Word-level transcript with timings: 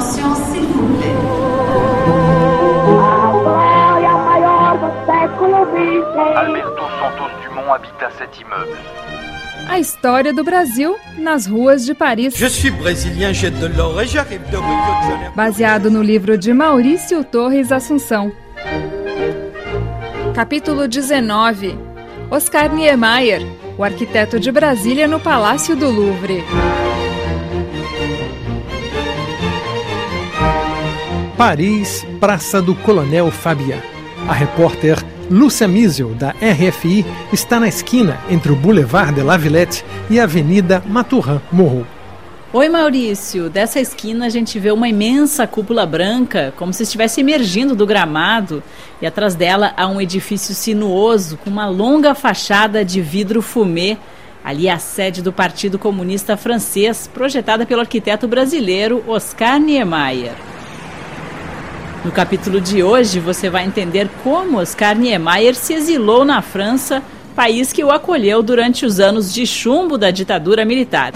Attention, 0.00 0.34
s'il 0.50 0.62
vous 0.62 0.96
plaît. 0.96 1.14
Alberto 6.36 6.82
Santos 6.98 7.30
Dumont 7.42 7.72
habita 7.74 8.08
cet 8.18 8.40
immeuble. 8.40 8.78
A 9.68 9.78
história 9.78 10.32
do 10.32 10.42
Brasil 10.42 10.96
nas 11.18 11.46
ruas 11.46 11.84
de 11.84 11.92
Paris. 11.92 12.30
Je 12.34 12.46
suis 12.46 12.70
brésilien, 12.70 13.32
j'ai 13.34 13.50
de 13.50 13.66
l'or 13.66 14.00
et 14.00 14.06
j'arrive 14.06 14.40
de 14.50 14.56
Rio 14.56 15.02
de 15.02 15.10
Janeiro. 15.10 15.32
Baseado 15.36 15.90
no 15.90 16.02
livro 16.02 16.38
de 16.38 16.52
Maurício 16.54 17.22
Torres 17.22 17.70
Assunção. 17.70 18.32
Capítulo 20.34 20.88
19. 20.88 21.76
Oscar 22.30 22.72
Niemeyer, 22.72 23.42
o 23.76 23.84
arquiteto 23.84 24.40
de 24.40 24.50
Brasília 24.50 25.06
no 25.06 25.20
Palácio 25.20 25.76
do 25.76 25.90
Louvre. 25.90 26.42
Paris, 31.40 32.06
Praça 32.20 32.60
do 32.60 32.74
Coronel 32.74 33.30
Fabian. 33.30 33.78
A 34.28 34.32
repórter 34.34 35.02
Lúcia 35.30 35.66
Miesel, 35.66 36.10
da 36.10 36.32
RFI, 36.32 37.02
está 37.32 37.58
na 37.58 37.66
esquina 37.66 38.20
entre 38.28 38.52
o 38.52 38.54
Boulevard 38.54 39.14
de 39.14 39.22
la 39.22 39.38
Villette 39.38 39.82
e 40.10 40.20
a 40.20 40.24
Avenida 40.24 40.84
Maturin 40.86 41.40
Morro. 41.50 41.86
Oi, 42.52 42.68
Maurício. 42.68 43.48
Dessa 43.48 43.80
esquina 43.80 44.26
a 44.26 44.28
gente 44.28 44.58
vê 44.58 44.70
uma 44.70 44.86
imensa 44.86 45.46
cúpula 45.46 45.86
branca, 45.86 46.52
como 46.58 46.74
se 46.74 46.82
estivesse 46.82 47.22
emergindo 47.22 47.74
do 47.74 47.86
gramado, 47.86 48.62
e 49.00 49.06
atrás 49.06 49.34
dela 49.34 49.72
há 49.78 49.86
um 49.86 49.98
edifício 49.98 50.54
sinuoso 50.54 51.38
com 51.38 51.48
uma 51.48 51.66
longa 51.66 52.14
fachada 52.14 52.84
de 52.84 53.00
vidro 53.00 53.40
fumê. 53.40 53.96
Ali 54.44 54.68
é 54.68 54.72
a 54.72 54.78
sede 54.78 55.22
do 55.22 55.32
Partido 55.32 55.78
Comunista 55.78 56.36
Francês, 56.36 57.08
projetada 57.08 57.64
pelo 57.64 57.80
arquiteto 57.80 58.28
brasileiro 58.28 59.02
Oscar 59.08 59.58
Niemeyer. 59.58 60.49
No 62.02 62.10
capítulo 62.10 62.62
de 62.62 62.82
hoje, 62.82 63.20
você 63.20 63.50
vai 63.50 63.66
entender 63.66 64.08
como 64.24 64.58
Oscar 64.58 64.96
Niemeyer 64.96 65.54
se 65.54 65.74
exilou 65.74 66.24
na 66.24 66.40
França, 66.40 67.02
país 67.36 67.74
que 67.74 67.84
o 67.84 67.90
acolheu 67.90 68.42
durante 68.42 68.86
os 68.86 68.98
anos 68.98 69.34
de 69.34 69.46
chumbo 69.46 69.98
da 69.98 70.10
ditadura 70.10 70.64
militar. 70.64 71.12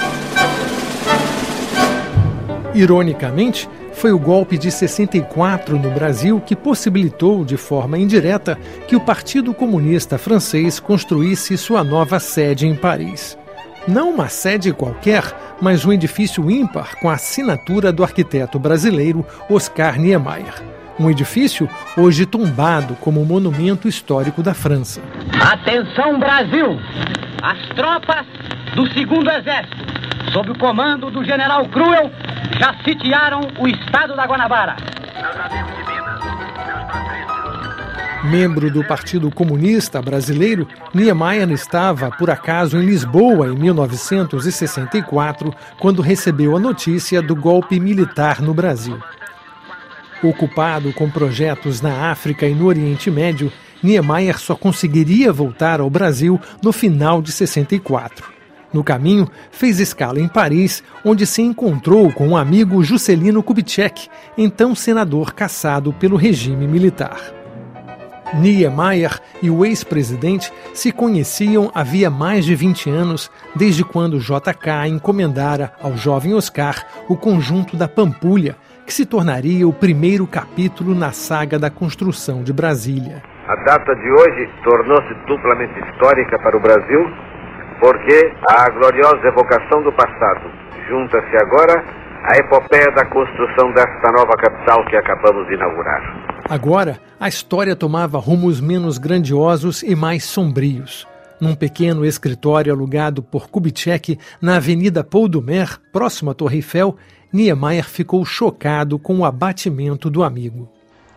Ironicamente, 2.74 3.66
foi 3.94 4.12
o 4.12 4.18
golpe 4.18 4.58
de 4.58 4.70
64 4.70 5.78
no 5.78 5.90
Brasil 5.90 6.38
que 6.38 6.54
possibilitou, 6.54 7.46
de 7.46 7.56
forma 7.56 7.96
indireta, 7.96 8.58
que 8.86 8.94
o 8.94 9.00
Partido 9.00 9.54
Comunista 9.54 10.18
Francês 10.18 10.78
construísse 10.78 11.56
sua 11.56 11.82
nova 11.82 12.20
sede 12.20 12.66
em 12.66 12.74
Paris. 12.74 13.38
Não 13.86 14.14
uma 14.14 14.28
sede 14.28 14.72
qualquer, 14.72 15.22
mas 15.60 15.84
um 15.84 15.92
edifício 15.92 16.50
ímpar 16.50 16.98
com 17.00 17.10
a 17.10 17.14
assinatura 17.14 17.92
do 17.92 18.02
arquiteto 18.02 18.58
brasileiro 18.58 19.26
Oscar 19.50 19.98
Niemeyer. 19.98 20.62
Um 20.98 21.10
edifício 21.10 21.68
hoje 21.96 22.24
tombado 22.24 22.94
como 22.94 23.24
monumento 23.26 23.86
histórico 23.86 24.42
da 24.42 24.54
França. 24.54 25.02
Atenção, 25.38 26.18
Brasil! 26.18 26.78
As 27.42 27.58
tropas 27.76 28.24
do 28.74 28.86
Segundo 28.94 29.30
Exército, 29.30 30.32
sob 30.32 30.52
o 30.52 30.58
comando 30.58 31.10
do 31.10 31.22
general 31.22 31.68
Cruel, 31.68 32.10
já 32.58 32.74
sitiaram 32.84 33.40
o 33.58 33.68
estado 33.68 34.16
da 34.16 34.24
Guanabara. 34.24 34.76
Membro 38.24 38.70
do 38.70 38.82
Partido 38.82 39.30
Comunista 39.30 40.00
Brasileiro, 40.00 40.66
Niemeyer 40.94 41.50
estava, 41.50 42.10
por 42.10 42.30
acaso, 42.30 42.78
em 42.78 42.86
Lisboa 42.86 43.48
em 43.48 43.54
1964, 43.54 45.54
quando 45.78 46.00
recebeu 46.00 46.56
a 46.56 46.60
notícia 46.60 47.20
do 47.20 47.36
golpe 47.36 47.78
militar 47.78 48.40
no 48.40 48.54
Brasil. 48.54 48.98
Ocupado 50.22 50.90
com 50.94 51.10
projetos 51.10 51.82
na 51.82 52.10
África 52.10 52.46
e 52.46 52.54
no 52.54 52.64
Oriente 52.64 53.10
Médio, 53.10 53.52
Niemeyer 53.82 54.38
só 54.38 54.56
conseguiria 54.56 55.30
voltar 55.30 55.78
ao 55.78 55.90
Brasil 55.90 56.40
no 56.62 56.72
final 56.72 57.20
de 57.20 57.30
64. 57.30 58.32
No 58.72 58.82
caminho, 58.82 59.28
fez 59.50 59.78
escala 59.78 60.18
em 60.18 60.28
Paris, 60.28 60.82
onde 61.04 61.26
se 61.26 61.42
encontrou 61.42 62.10
com 62.10 62.30
o 62.30 62.38
amigo 62.38 62.82
Juscelino 62.82 63.42
Kubitschek, 63.42 64.08
então 64.38 64.74
senador 64.74 65.34
caçado 65.34 65.92
pelo 65.92 66.16
regime 66.16 66.66
militar. 66.66 67.43
Niemeyer 68.32 69.20
e 69.42 69.50
o 69.50 69.64
ex-presidente 69.64 70.52
se 70.72 70.90
conheciam 70.90 71.70
havia 71.74 72.10
mais 72.10 72.44
de 72.44 72.54
20 72.54 72.90
anos, 72.90 73.30
desde 73.54 73.84
quando 73.84 74.18
JK 74.18 74.88
encomendara 74.88 75.72
ao 75.82 75.96
jovem 75.96 76.34
Oscar 76.34 76.84
o 77.08 77.16
conjunto 77.16 77.76
da 77.76 77.88
Pampulha, 77.88 78.56
que 78.86 78.92
se 78.92 79.06
tornaria 79.06 79.66
o 79.66 79.72
primeiro 79.72 80.26
capítulo 80.26 80.94
na 80.94 81.12
saga 81.12 81.58
da 81.58 81.70
construção 81.70 82.42
de 82.42 82.52
Brasília. 82.52 83.22
A 83.46 83.56
data 83.56 83.94
de 83.94 84.10
hoje 84.10 84.50
tornou-se 84.62 85.14
duplamente 85.26 85.78
histórica 85.80 86.38
para 86.38 86.56
o 86.56 86.60
Brasil, 86.60 87.06
porque 87.80 88.32
a 88.48 88.70
gloriosa 88.70 89.26
evocação 89.26 89.82
do 89.82 89.92
passado 89.92 90.50
junta-se 90.88 91.36
agora 91.42 91.84
à 92.24 92.36
epopeia 92.38 92.90
da 92.92 93.04
construção 93.06 93.70
desta 93.72 94.12
nova 94.12 94.32
capital 94.36 94.84
que 94.86 94.96
acabamos 94.96 95.46
de 95.48 95.54
inaugurar. 95.54 96.23
Agora, 96.48 97.00
a 97.18 97.26
história 97.26 97.74
tomava 97.74 98.18
rumos 98.18 98.60
menos 98.60 98.98
grandiosos 98.98 99.82
e 99.82 99.94
mais 99.94 100.24
sombrios. 100.24 101.06
Num 101.40 101.54
pequeno 101.54 102.04
escritório 102.04 102.72
alugado 102.72 103.22
por 103.22 103.48
Kubitschek 103.48 104.18
na 104.40 104.56
Avenida 104.56 105.02
Paul 105.02 105.28
Dumer, 105.28 105.80
próximo 105.90 106.30
à 106.30 106.34
Torre 106.34 106.56
Eiffel, 106.56 106.96
Niemeyer 107.32 107.88
ficou 107.88 108.24
chocado 108.24 108.98
com 108.98 109.18
o 109.18 109.24
abatimento 109.24 110.10
do 110.10 110.22
amigo. 110.22 110.68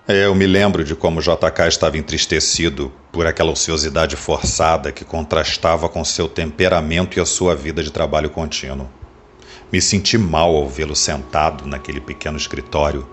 Eu 0.08 0.34
me 0.34 0.48
lembro 0.48 0.86
de 0.86 0.96
como 0.96 1.22
JK 1.22 1.68
estava 1.68 1.98
entristecido 1.98 2.92
por 3.12 3.28
aquela 3.28 3.52
ociosidade 3.52 4.16
forçada 4.16 4.92
que 4.92 5.04
contrastava 5.04 5.90
com 5.90 6.04
seu 6.06 6.30
temperamento 6.30 7.18
e 7.18 7.22
a 7.22 7.26
sua 7.26 7.54
vida 7.54 7.84
de 7.84 7.92
trabalho 7.92 8.30
contínuo. 8.30 8.90
Me 9.72 9.82
senti 9.82 10.18
mal 10.18 10.56
ao 10.56 10.70
vê-lo 10.70 10.96
sentado 10.96 11.68
naquele 11.68 12.00
pequeno 12.00 12.38
escritório, 12.38 13.06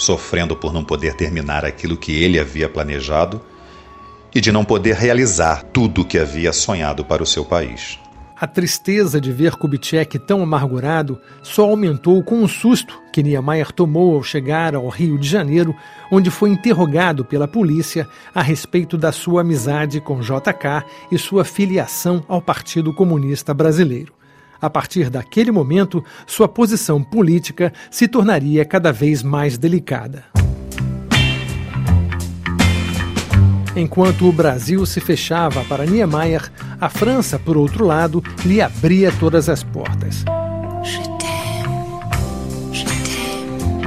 sofrendo 0.00 0.56
por 0.56 0.72
não 0.72 0.82
poder 0.82 1.14
terminar 1.14 1.64
aquilo 1.64 1.96
que 1.96 2.22
ele 2.22 2.38
havia 2.38 2.68
planejado 2.68 3.40
e 4.34 4.40
de 4.40 4.50
não 4.50 4.64
poder 4.64 4.94
realizar 4.94 5.62
tudo 5.64 6.00
o 6.00 6.04
que 6.04 6.18
havia 6.18 6.52
sonhado 6.52 7.04
para 7.04 7.22
o 7.22 7.26
seu 7.26 7.44
país. 7.44 7.98
A 8.40 8.46
tristeza 8.46 9.20
de 9.20 9.30
ver 9.30 9.56
Kubitschek 9.56 10.18
tão 10.18 10.42
amargurado 10.42 11.20
só 11.42 11.64
aumentou 11.64 12.22
com 12.22 12.42
o 12.42 12.48
susto 12.48 12.98
que 13.12 13.22
Niemeyer 13.22 13.70
tomou 13.70 14.14
ao 14.14 14.22
chegar 14.22 14.74
ao 14.74 14.88
Rio 14.88 15.18
de 15.18 15.28
Janeiro, 15.28 15.76
onde 16.10 16.30
foi 16.30 16.48
interrogado 16.48 17.22
pela 17.22 17.46
polícia 17.46 18.08
a 18.34 18.40
respeito 18.40 18.96
da 18.96 19.12
sua 19.12 19.42
amizade 19.42 20.00
com 20.00 20.20
JK 20.20 20.86
e 21.12 21.18
sua 21.18 21.44
filiação 21.44 22.24
ao 22.26 22.40
Partido 22.40 22.94
Comunista 22.94 23.52
Brasileiro. 23.52 24.19
A 24.60 24.68
partir 24.68 25.08
daquele 25.08 25.50
momento, 25.50 26.04
sua 26.26 26.46
posição 26.46 27.02
política 27.02 27.72
se 27.90 28.06
tornaria 28.06 28.64
cada 28.64 28.92
vez 28.92 29.22
mais 29.22 29.56
delicada. 29.56 30.24
Enquanto 33.74 34.28
o 34.28 34.32
Brasil 34.32 34.84
se 34.84 35.00
fechava 35.00 35.64
para 35.64 35.86
Niemeyer, 35.86 36.50
a 36.80 36.88
França, 36.88 37.38
por 37.38 37.56
outro 37.56 37.86
lado, 37.86 38.22
lhe 38.44 38.60
abria 38.60 39.12
todas 39.12 39.48
as 39.48 39.62
portas. 39.62 40.24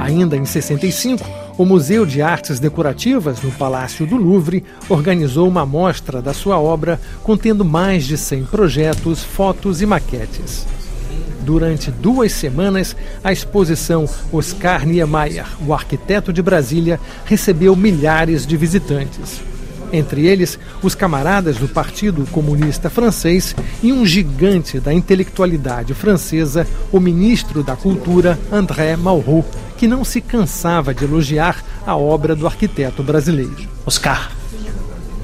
Ainda 0.00 0.36
em 0.36 0.44
65, 0.44 1.24
o 1.56 1.64
Museu 1.64 2.04
de 2.04 2.20
Artes 2.20 2.58
Decorativas, 2.58 3.40
no 3.42 3.52
Palácio 3.52 4.06
do 4.06 4.16
Louvre, 4.16 4.64
organizou 4.88 5.46
uma 5.46 5.64
mostra 5.64 6.20
da 6.20 6.34
sua 6.34 6.58
obra 6.58 7.00
contendo 7.22 7.64
mais 7.64 8.04
de 8.04 8.18
100 8.18 8.44
projetos, 8.46 9.22
fotos 9.22 9.80
e 9.80 9.86
maquetes. 9.86 10.66
Durante 11.42 11.90
duas 11.90 12.32
semanas, 12.32 12.96
a 13.22 13.32
exposição 13.32 14.08
Oscar 14.32 14.86
Niemeyer, 14.86 15.46
o 15.64 15.72
arquiteto 15.72 16.32
de 16.32 16.42
Brasília, 16.42 16.98
recebeu 17.24 17.76
milhares 17.76 18.46
de 18.46 18.56
visitantes 18.56 19.42
entre 19.94 20.26
eles 20.26 20.58
os 20.82 20.94
camaradas 20.94 21.56
do 21.56 21.68
Partido 21.68 22.26
Comunista 22.32 22.90
Francês 22.90 23.54
e 23.82 23.92
um 23.92 24.04
gigante 24.04 24.80
da 24.80 24.92
intelectualidade 24.92 25.94
francesa, 25.94 26.66
o 26.90 26.98
ministro 26.98 27.62
da 27.62 27.76
Cultura, 27.76 28.38
André 28.50 28.96
Malraux, 28.96 29.46
que 29.84 29.88
não 29.88 30.02
se 30.02 30.18
cansava 30.18 30.94
de 30.94 31.04
elogiar 31.04 31.62
a 31.86 31.94
obra 31.94 32.34
do 32.34 32.46
arquiteto 32.46 33.02
brasileiro. 33.02 33.68
Oscar, 33.84 34.32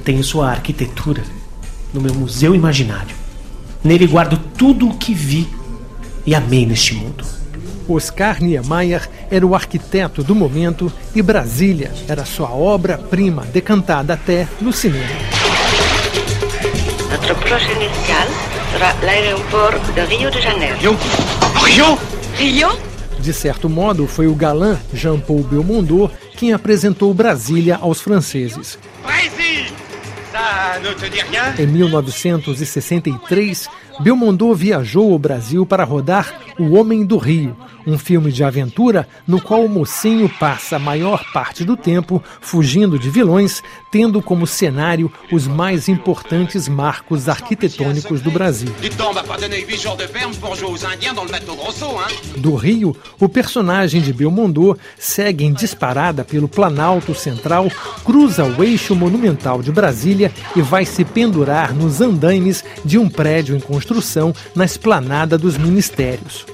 tenho 0.04 0.22
sua 0.22 0.50
arquitetura 0.50 1.22
no 1.94 2.00
meu 2.02 2.14
museu 2.14 2.54
imaginário. 2.54 3.16
Nele 3.82 4.06
guardo 4.06 4.36
tudo 4.58 4.86
o 4.86 4.98
que 4.98 5.14
vi 5.14 5.48
e 6.26 6.34
amei 6.34 6.66
neste 6.66 6.92
mundo. 6.92 7.24
Oscar 7.88 8.42
Niemeyer 8.42 9.08
era 9.30 9.46
o 9.46 9.54
arquiteto 9.54 10.22
do 10.22 10.34
momento 10.34 10.92
e 11.14 11.22
Brasília 11.22 11.90
era 12.06 12.26
sua 12.26 12.50
obra-prima, 12.50 13.46
decantada 13.46 14.12
até 14.12 14.46
no 14.60 14.74
cinema. 14.74 15.08
Notre 17.10 17.34
prochaine 17.36 17.86
escale 17.86 18.30
sera 18.72 18.94
l'aéroport 19.02 19.82
de 19.94 20.04
Rio 20.04 20.30
de 20.30 20.42
Janeiro. 20.42 20.76
Rio 20.76 20.98
Rio 21.64 21.98
Rio 22.36 22.89
De 23.20 23.34
certo 23.34 23.68
modo, 23.68 24.06
foi 24.06 24.26
o 24.26 24.34
galã 24.34 24.78
Jean-Paul 24.94 25.42
Belmondo 25.42 26.10
quem 26.36 26.54
apresentou 26.54 27.12
Brasília 27.12 27.76
aos 27.76 28.00
franceses. 28.00 28.78
Em 31.58 31.66
1963, 31.66 33.68
Belmondo 34.00 34.54
viajou 34.54 35.12
ao 35.12 35.18
Brasil 35.18 35.66
para 35.66 35.84
rodar 35.84 36.40
O 36.58 36.74
Homem 36.74 37.04
do 37.04 37.18
Rio, 37.18 37.56
um 37.86 37.98
filme 37.98 38.30
de 38.30 38.44
aventura 38.44 39.08
no 39.26 39.40
qual 39.40 39.64
o 39.64 39.68
mocinho 39.68 40.28
passa 40.38 40.76
a 40.76 40.78
maior 40.78 41.24
parte 41.32 41.64
do 41.64 41.76
tempo 41.76 42.22
fugindo 42.40 42.98
de 42.98 43.10
vilões, 43.10 43.62
tendo 43.90 44.22
como 44.22 44.46
cenário 44.46 45.12
os 45.32 45.46
mais 45.46 45.88
importantes 45.88 46.68
marcos 46.68 47.28
arquitetônicos 47.28 48.20
do 48.20 48.30
Brasil. 48.30 48.72
Do 52.36 52.54
Rio, 52.54 52.96
o 53.18 53.28
personagem 53.28 54.00
de 54.00 54.12
Belmondo 54.12 54.78
segue 54.98 55.44
em 55.44 55.52
disparada 55.52 56.24
pelo 56.24 56.48
Planalto 56.48 57.14
Central, 57.14 57.70
cruza 58.04 58.44
o 58.44 58.62
eixo 58.62 58.94
monumental 58.94 59.62
de 59.62 59.70
Brasília 59.70 60.19
e 60.56 60.60
vai 60.60 60.84
se 60.84 61.04
pendurar 61.04 61.72
nos 61.72 62.00
andaimes 62.00 62.64
de 62.84 62.98
um 62.98 63.08
prédio 63.08 63.56
em 63.56 63.60
construção 63.60 64.34
na 64.54 64.64
esplanada 64.64 65.38
dos 65.38 65.56
ministérios. 65.56 66.44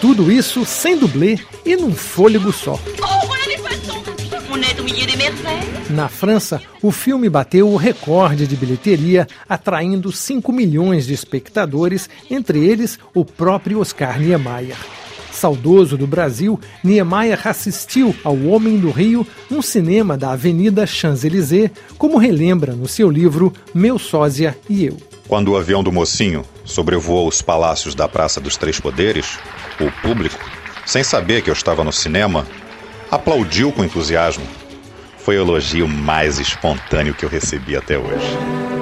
Tudo 0.00 0.30
isso 0.30 0.64
sem 0.64 0.98
dublê 0.98 1.38
e 1.64 1.74
num 1.76 1.92
fôlego 1.92 2.52
só. 2.52 2.78
Na 5.90 6.08
França, 6.08 6.60
o 6.82 6.90
filme 6.90 7.28
bateu 7.28 7.68
o 7.68 7.76
recorde 7.76 8.46
de 8.46 8.56
bilheteria, 8.56 9.26
atraindo 9.48 10.12
5 10.12 10.52
milhões 10.52 11.06
de 11.06 11.14
espectadores, 11.14 12.10
entre 12.30 12.64
eles 12.64 12.98
o 13.14 13.24
próprio 13.24 13.80
Oscar 13.80 14.20
Niemeyer. 14.20 14.76
Saudoso 15.36 15.96
do 15.96 16.06
Brasil, 16.06 16.58
Niemeyer 16.82 17.46
assistiu 17.46 18.14
ao 18.24 18.36
Homem 18.46 18.78
do 18.78 18.90
Rio 18.90 19.26
num 19.50 19.62
cinema 19.62 20.16
da 20.16 20.32
Avenida 20.32 20.86
Champs-Élysées, 20.86 21.70
como 21.98 22.18
relembra 22.18 22.72
no 22.72 22.88
seu 22.88 23.10
livro 23.10 23.52
Meu 23.74 23.98
Sósia 23.98 24.56
e 24.68 24.84
Eu. 24.84 24.96
Quando 25.28 25.52
o 25.52 25.56
avião 25.56 25.82
do 25.82 25.92
mocinho 25.92 26.44
sobrevoou 26.64 27.28
os 27.28 27.42
palácios 27.42 27.94
da 27.94 28.08
Praça 28.08 28.40
dos 28.40 28.56
Três 28.56 28.80
Poderes, 28.80 29.38
o 29.80 29.90
público, 30.00 30.38
sem 30.86 31.02
saber 31.02 31.42
que 31.42 31.50
eu 31.50 31.54
estava 31.54 31.84
no 31.84 31.92
cinema, 31.92 32.46
aplaudiu 33.10 33.72
com 33.72 33.84
entusiasmo. 33.84 34.46
Foi 35.18 35.36
o 35.36 35.42
elogio 35.42 35.86
mais 35.86 36.38
espontâneo 36.38 37.14
que 37.14 37.24
eu 37.24 37.28
recebi 37.28 37.76
até 37.76 37.98
hoje. 37.98 38.75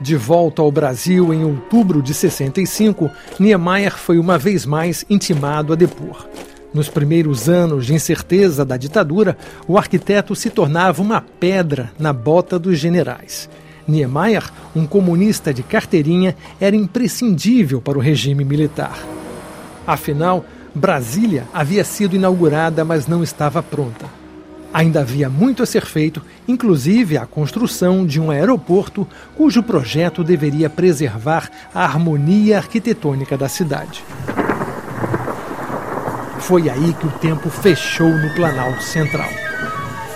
De 0.00 0.16
volta 0.16 0.62
ao 0.62 0.72
Brasil 0.72 1.34
em 1.34 1.44
outubro 1.44 2.00
de 2.00 2.14
65, 2.14 3.10
Niemeyer 3.38 3.98
foi 3.98 4.18
uma 4.18 4.38
vez 4.38 4.64
mais 4.64 5.04
intimado 5.10 5.74
a 5.74 5.76
depor. 5.76 6.26
Nos 6.72 6.88
primeiros 6.88 7.50
anos 7.50 7.84
de 7.84 7.92
incerteza 7.92 8.64
da 8.64 8.78
ditadura, 8.78 9.36
o 9.68 9.76
arquiteto 9.76 10.34
se 10.34 10.48
tornava 10.48 11.02
uma 11.02 11.20
pedra 11.20 11.92
na 11.98 12.14
bota 12.14 12.58
dos 12.58 12.78
generais. 12.78 13.50
Niemeyer, 13.86 14.50
um 14.74 14.86
comunista 14.86 15.52
de 15.52 15.62
carteirinha, 15.62 16.34
era 16.58 16.74
imprescindível 16.74 17.80
para 17.80 17.98
o 17.98 18.00
regime 18.00 18.44
militar. 18.44 18.98
Afinal, 19.86 20.46
Brasília 20.74 21.44
havia 21.52 21.84
sido 21.84 22.16
inaugurada, 22.16 22.84
mas 22.86 23.06
não 23.06 23.22
estava 23.22 23.62
pronta. 23.62 24.19
Ainda 24.72 25.00
havia 25.00 25.28
muito 25.28 25.62
a 25.62 25.66
ser 25.66 25.84
feito, 25.84 26.22
inclusive 26.46 27.18
a 27.18 27.26
construção 27.26 28.06
de 28.06 28.20
um 28.20 28.30
aeroporto 28.30 29.06
cujo 29.36 29.60
projeto 29.62 30.22
deveria 30.22 30.70
preservar 30.70 31.50
a 31.74 31.84
harmonia 31.84 32.58
arquitetônica 32.58 33.36
da 33.36 33.48
cidade. 33.48 34.04
Foi 36.38 36.70
aí 36.70 36.94
que 36.94 37.06
o 37.06 37.10
tempo 37.10 37.50
fechou 37.50 38.08
no 38.08 38.34
Planalto 38.34 38.82
Central. 38.82 39.28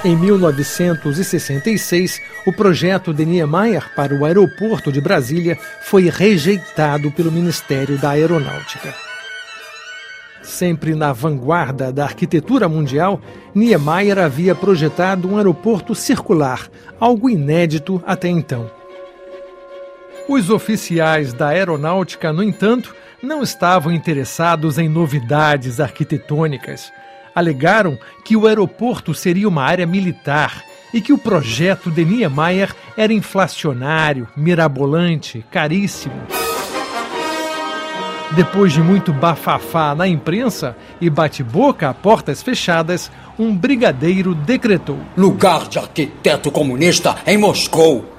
Em 0.05 0.17
1966, 0.17 2.21
o 2.47 2.53
projeto 2.53 3.15
de 3.15 3.25
Niemeyer 3.25 3.95
para 3.95 4.15
o 4.15 4.25
aeroporto 4.25 4.93
de 4.93 5.01
Brasília 5.01 5.59
foi 5.83 6.11
rejeitado 6.11 7.11
pelo 7.11 7.33
Ministério 7.33 7.99
da 7.99 8.11
Aeronáutica. 8.11 8.95
Sempre 10.45 10.95
na 10.95 11.11
vanguarda 11.11 11.91
da 11.91 12.05
arquitetura 12.05 12.69
mundial, 12.69 13.21
Niemeyer 13.55 14.19
havia 14.19 14.55
projetado 14.55 15.27
um 15.27 15.39
aeroporto 15.39 15.95
circular, 15.95 16.69
algo 17.01 17.31
inédito 17.31 18.03
até 18.07 18.29
então. 18.29 18.71
Os 20.29 20.51
oficiais 20.51 21.33
da 21.33 21.49
aeronáutica, 21.49 22.33
no 22.33 22.43
entanto, 22.43 22.95
não 23.23 23.43
estavam 23.43 23.91
interessados 23.91 24.79
em 24.79 24.89
novidades 24.89 25.81
arquitetônicas. 25.81 26.93
Alegaram 27.35 27.99
que 28.25 28.37
o 28.37 28.47
aeroporto 28.47 29.15
seria 29.15 29.49
uma 29.49 29.63
área 29.63 29.87
militar 29.87 30.63
e 30.93 31.01
que 31.01 31.13
o 31.13 31.19
projeto 31.19 31.91
de 31.91 32.05
Niemeyer 32.05 32.75
era 32.97 33.13
inflacionário, 33.13 34.29
mirabolante, 34.37 35.45
caríssimo. 35.51 36.44
Depois 38.37 38.73
de 38.73 38.81
muito 38.81 39.13
bafafá 39.13 39.95
na 39.95 40.09
imprensa 40.09 40.77
e 41.01 41.09
bate-boca 41.09 41.89
a 41.89 41.95
portas 41.95 42.43
fechadas, 42.43 43.09
um 43.39 43.55
brigadeiro 43.55 44.35
decretou: 44.35 44.99
Lugar 45.17 45.69
de 45.69 45.79
arquiteto 45.79 46.51
comunista 46.51 47.17
em 47.29 47.39
Moscou. 47.39 48.13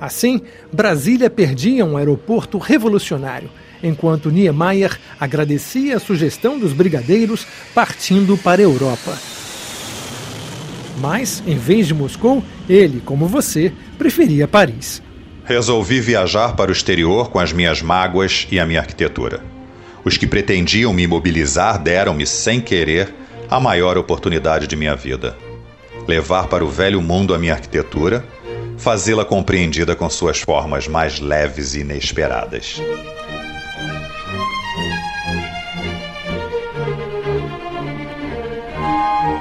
Assim, 0.00 0.40
Brasília 0.72 1.28
perdia 1.28 1.84
um 1.84 1.98
aeroporto 1.98 2.56
revolucionário, 2.56 3.50
enquanto 3.82 4.30
Niemeyer 4.30 4.98
agradecia 5.20 5.98
a 5.98 6.00
sugestão 6.00 6.58
dos 6.58 6.72
brigadeiros 6.72 7.46
partindo 7.74 8.38
para 8.38 8.62
a 8.62 8.64
Europa. 8.64 9.14
Mas, 10.98 11.42
em 11.46 11.58
vez 11.58 11.86
de 11.86 11.92
Moscou, 11.92 12.42
ele, 12.66 13.02
como 13.04 13.26
você, 13.26 13.74
preferia 13.98 14.48
Paris. 14.48 15.02
Resolvi 15.50 16.00
viajar 16.00 16.54
para 16.54 16.70
o 16.70 16.72
exterior 16.72 17.28
com 17.28 17.40
as 17.40 17.52
minhas 17.52 17.82
mágoas 17.82 18.46
e 18.52 18.60
a 18.60 18.64
minha 18.64 18.78
arquitetura. 18.78 19.42
Os 20.04 20.16
que 20.16 20.24
pretendiam 20.24 20.92
me 20.92 21.02
imobilizar 21.02 21.76
deram-me, 21.82 22.24
sem 22.24 22.60
querer, 22.60 23.12
a 23.50 23.58
maior 23.58 23.98
oportunidade 23.98 24.68
de 24.68 24.76
minha 24.76 24.94
vida. 24.94 25.36
Levar 26.06 26.46
para 26.46 26.64
o 26.64 26.68
velho 26.68 27.02
mundo 27.02 27.34
a 27.34 27.38
minha 27.38 27.52
arquitetura, 27.52 28.24
fazê-la 28.78 29.24
compreendida 29.24 29.96
com 29.96 30.08
suas 30.08 30.38
formas 30.38 30.86
mais 30.86 31.18
leves 31.18 31.74
e 31.74 31.80
inesperadas. 31.80 32.80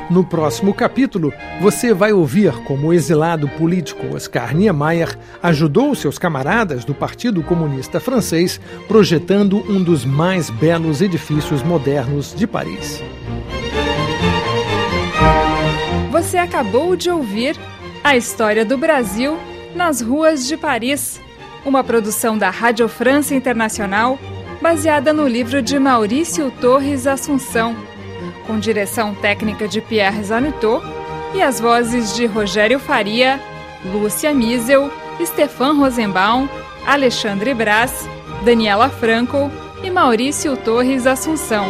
No 0.10 0.24
próximo 0.24 0.74
capítulo, 0.74 1.32
você 1.62 1.94
vai 1.94 2.12
ouvir 2.12 2.52
como 2.64 2.88
o 2.88 2.94
exilado 2.94 3.48
político 3.48 4.16
Oscar 4.16 4.56
Niemeyer 4.56 5.16
ajudou 5.42 5.94
seus 5.94 6.18
camaradas 6.18 6.84
do 6.84 6.96
Partido 6.96 7.44
Comunista 7.44 8.00
Francês 8.00 8.60
projetando 8.88 9.64
um 9.72 9.84
dos 9.84 10.04
mais 10.04 10.50
belos 10.50 11.00
edifícios 11.00 11.62
modernos 11.62 12.34
de 12.34 12.48
Paris. 12.48 13.04
Você 16.12 16.38
acabou 16.38 16.96
de 16.96 17.12
ouvir 17.12 17.56
a 18.04 18.18
história 18.18 18.66
do 18.66 18.80
Brasil 18.80 19.38
nas 19.76 20.02
ruas 20.02 20.48
de 20.48 20.58
Paris, 20.58 21.22
uma 21.64 21.84
produção 21.84 22.36
da 22.36 22.50
Rádio 22.50 22.90
França 22.90 23.36
Internacional 23.36 24.18
baseada 24.60 25.14
no 25.14 25.28
livro 25.28 25.62
de 25.62 25.78
Maurício 25.78 26.50
Torres 26.60 27.06
Assunção 27.06 27.76
com 28.50 28.58
direção 28.58 29.14
técnica 29.14 29.68
de 29.68 29.80
Pierre 29.80 30.24
Zanutot 30.24 30.84
e 31.36 31.42
as 31.42 31.60
vozes 31.60 32.16
de 32.16 32.26
Rogério 32.26 32.80
Faria, 32.80 33.40
Lúcia 33.86 34.34
Miesel, 34.34 34.92
Stefan 35.24 35.74
Rosenbaum, 35.74 36.50
Alexandre 36.84 37.54
Brás, 37.54 38.10
Daniela 38.44 38.90
Franco 38.90 39.52
e 39.84 39.92
Maurício 39.92 40.58
Torres 40.58 41.06
Assunção. 41.06 41.68